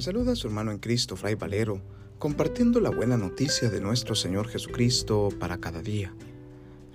[0.00, 1.82] Saluda a su hermano en Cristo, Fray Valero,
[2.18, 6.14] compartiendo la buena noticia de nuestro Señor Jesucristo para cada día.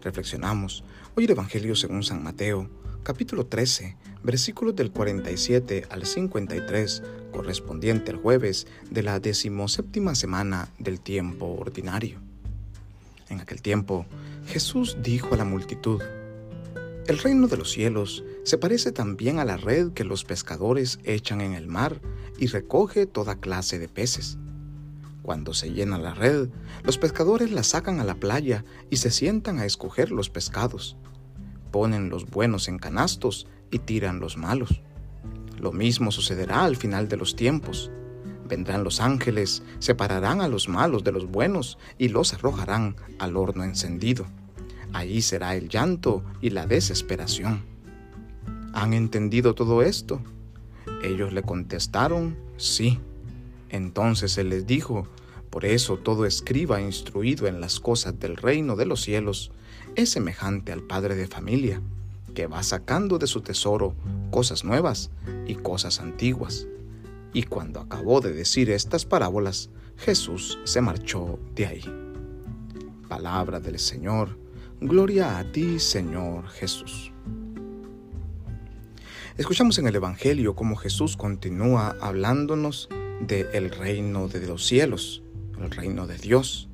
[0.01, 0.83] Reflexionamos
[1.15, 2.67] hoy el Evangelio según San Mateo,
[3.03, 10.99] capítulo 13, versículos del 47 al 53, correspondiente al jueves de la decimoséptima semana del
[10.99, 12.17] tiempo ordinario.
[13.29, 14.07] En aquel tiempo,
[14.47, 16.01] Jesús dijo a la multitud,
[17.05, 21.41] el reino de los cielos se parece también a la red que los pescadores echan
[21.41, 21.99] en el mar
[22.37, 24.37] y recoge toda clase de peces.
[25.23, 26.49] Cuando se llena la red,
[26.83, 30.95] los pescadores la sacan a la playa y se sientan a escoger los pescados.
[31.71, 34.83] Ponen los buenos en canastos y tiran los malos.
[35.57, 37.89] Lo mismo sucederá al final de los tiempos.
[38.47, 43.63] Vendrán los ángeles, separarán a los malos de los buenos y los arrojarán al horno
[43.63, 44.27] encendido.
[44.93, 47.74] Allí será el llanto y la desesperación.
[48.75, 50.19] ¿Han entendido todo esto?
[51.01, 52.99] Ellos le contestaron, sí.
[53.69, 55.07] Entonces él les dijo,
[55.49, 59.51] por eso todo escriba instruido en las cosas del reino de los cielos
[59.95, 61.81] es semejante al padre de familia,
[62.33, 63.95] que va sacando de su tesoro
[64.29, 65.09] cosas nuevas
[65.47, 66.67] y cosas antiguas.
[67.33, 71.83] Y cuando acabó de decir estas parábolas, Jesús se marchó de ahí.
[73.07, 74.37] Palabra del Señor
[74.81, 77.14] Gloria a ti, Señor Jesús.
[79.37, 82.87] Escuchamos en el Evangelio cómo Jesús continúa hablándonos
[83.19, 85.23] del reino de los cielos,
[85.59, 86.69] el reino de Dios.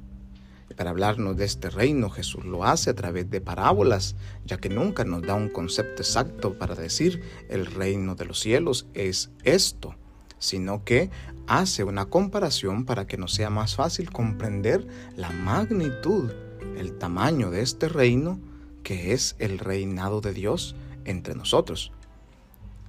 [0.77, 5.03] Para hablarnos de este reino, Jesús lo hace a través de parábolas, ya que nunca
[5.03, 9.95] nos da un concepto exacto para decir el reino de los cielos es esto,
[10.37, 11.09] sino que
[11.47, 16.31] hace una comparación para que nos sea más fácil comprender la magnitud
[16.77, 18.39] el tamaño de este reino
[18.83, 21.91] que es el reinado de Dios entre nosotros.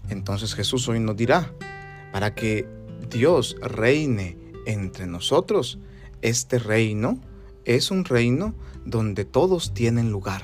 [0.08, 1.52] Entonces Jesús hoy nos dirá,
[2.12, 2.66] para que
[3.10, 5.78] Dios reine entre nosotros,
[6.20, 7.20] este reino
[7.64, 8.54] es un reino
[8.84, 10.42] donde todos tienen lugar.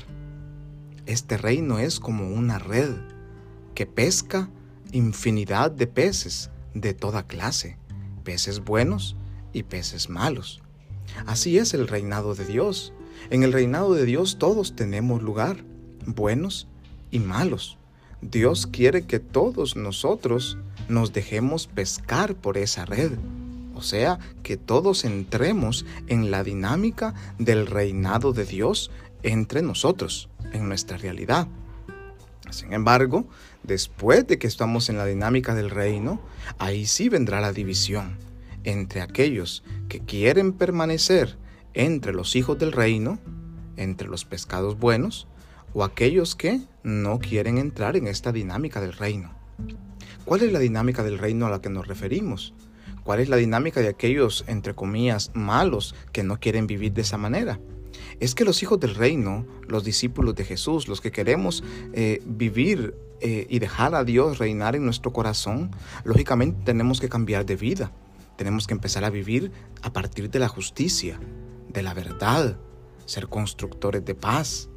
[1.06, 2.94] Este reino es como una red
[3.74, 4.50] que pesca
[4.92, 7.78] infinidad de peces de toda clase,
[8.24, 9.16] peces buenos
[9.52, 10.60] y peces malos.
[11.26, 12.92] Así es el reinado de Dios.
[13.30, 15.64] En el reinado de Dios todos tenemos lugar,
[16.06, 16.68] buenos
[17.10, 17.78] y malos.
[18.20, 20.58] Dios quiere que todos nosotros
[20.88, 23.12] nos dejemos pescar por esa red.
[23.74, 28.90] O sea, que todos entremos en la dinámica del reinado de Dios
[29.22, 31.46] entre nosotros, en nuestra realidad.
[32.50, 33.28] Sin embargo,
[33.62, 36.20] después de que estamos en la dinámica del reino,
[36.58, 38.16] ahí sí vendrá la división
[38.64, 41.36] entre aquellos que quieren permanecer
[41.74, 43.18] entre los hijos del reino,
[43.76, 45.28] entre los pescados buenos,
[45.74, 49.34] o aquellos que no quieren entrar en esta dinámica del reino.
[50.24, 52.54] ¿Cuál es la dinámica del reino a la que nos referimos?
[53.02, 57.16] ¿Cuál es la dinámica de aquellos, entre comillas, malos que no quieren vivir de esa
[57.16, 57.58] manera?
[58.20, 62.94] Es que los hijos del reino, los discípulos de Jesús, los que queremos eh, vivir
[63.20, 65.70] eh, y dejar a Dios reinar en nuestro corazón,
[66.04, 67.92] lógicamente tenemos que cambiar de vida.
[68.36, 69.50] Tenemos que empezar a vivir
[69.82, 71.18] a partir de la justicia,
[71.68, 72.58] de la verdad,
[73.06, 74.67] ser constructores de paz,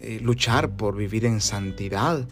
[0.00, 2.26] eh, luchar por vivir en santidad,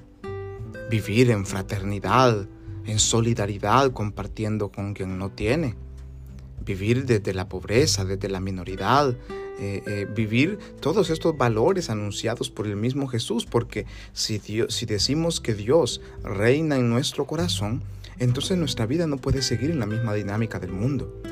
[0.91, 2.49] vivir en fraternidad,
[2.87, 5.75] en solidaridad, compartiendo con quien no tiene,
[6.65, 9.17] vivir desde la pobreza, desde la minoridad,
[9.61, 15.41] eh, eh, vivir todos estos valores anunciados por el mismo Jesús, porque si, si decimos
[15.41, 17.83] que Dios reina en nuestro corazón,
[18.19, 21.23] entonces nuestra vida no puede seguir en la misma dinámica del mundo.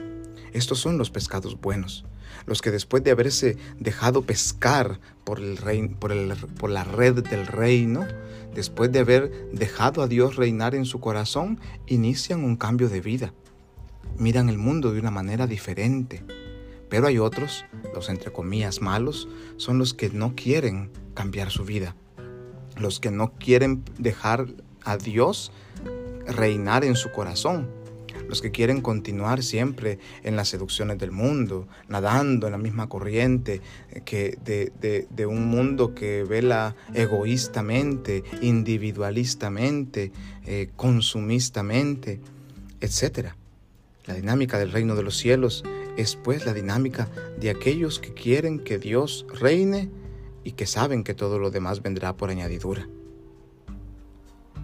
[0.53, 2.05] Estos son los pescados buenos,
[2.47, 5.59] los que después de haberse dejado pescar por, el
[5.99, 6.15] por,
[6.55, 8.07] por la red del reino,
[8.55, 13.33] después de haber dejado a Dios reinar en su corazón, inician un cambio de vida.
[14.19, 16.25] Miran el mundo de una manera diferente.
[16.89, 17.65] Pero hay otros,
[17.95, 21.97] los entre comillas malos, son los que no quieren cambiar su vida,
[22.77, 24.47] los que no quieren dejar
[24.85, 25.51] a Dios
[26.27, 27.69] reinar en su corazón,
[28.29, 33.61] los que quieren continuar siempre en las seducciones del mundo, nadando en la misma corriente
[33.91, 40.13] eh, que de, un mundo que vela egoístamente, individualistamente,
[40.47, 42.21] eh, consumistamente,
[42.81, 43.31] etc.
[44.05, 45.65] La dinámica del reino de los cielos
[45.97, 47.09] es pues la dinámica
[47.39, 49.91] de aquellos que quieren que Dios reine
[50.45, 52.89] y que saben que todo lo demás vendrá por añadidura.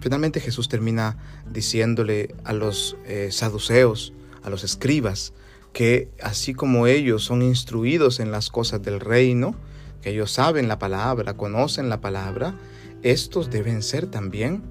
[0.03, 1.15] Finalmente Jesús termina
[1.49, 4.11] diciéndole a los eh, saduceos,
[4.43, 5.31] a los escribas,
[5.71, 9.55] que así como ellos son instruidos en las cosas del reino,
[10.01, 12.53] que ellos saben la palabra, conocen la palabra,
[13.01, 14.61] estos deben ser también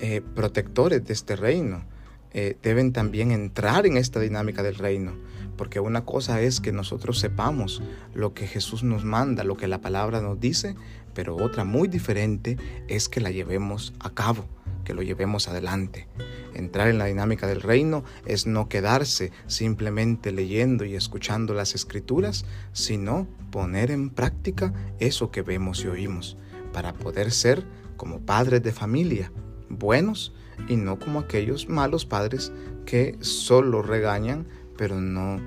[0.00, 1.86] eh, protectores de este reino,
[2.34, 5.14] eh, deben también entrar en esta dinámica del reino.
[5.56, 7.82] Porque una cosa es que nosotros sepamos
[8.12, 10.76] lo que Jesús nos manda, lo que la palabra nos dice,
[11.14, 12.58] pero otra muy diferente
[12.88, 14.46] es que la llevemos a cabo,
[14.86, 16.06] que lo llevemos adelante.
[16.54, 22.46] Entrar en la dinámica del reino es no quedarse simplemente leyendo y escuchando las escrituras,
[22.72, 26.38] sino poner en práctica eso que vemos y oímos,
[26.72, 27.66] para poder ser
[27.96, 29.32] como padres de familia,
[29.68, 30.32] buenos
[30.68, 32.52] y no como aquellos malos padres
[32.86, 34.46] que solo regañan,
[34.78, 35.40] pero no,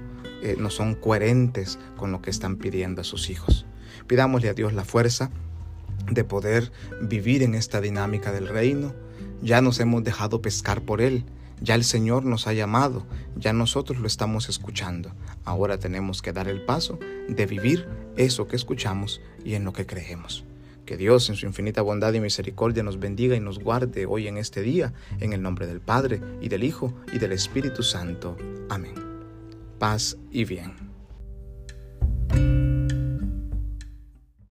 [0.43, 3.65] eh, no son coherentes con lo que están pidiendo a sus hijos.
[4.05, 5.31] Pidámosle a Dios la fuerza
[6.11, 6.71] de poder
[7.01, 8.93] vivir en esta dinámica del reino.
[9.41, 11.23] Ya nos hemos dejado pescar por Él,
[11.61, 13.05] ya el Señor nos ha llamado,
[13.35, 15.11] ya nosotros lo estamos escuchando.
[15.43, 19.85] Ahora tenemos que dar el paso de vivir eso que escuchamos y en lo que
[19.85, 20.45] creemos.
[20.85, 24.37] Que Dios en su infinita bondad y misericordia nos bendiga y nos guarde hoy en
[24.37, 28.35] este día, en el nombre del Padre y del Hijo y del Espíritu Santo.
[28.69, 28.95] Amén.
[29.77, 30.88] Paz y bien.